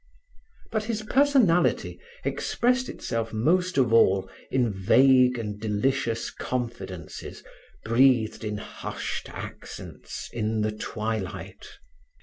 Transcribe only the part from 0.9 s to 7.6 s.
personality expressed itself most of all in vague and delicious confidences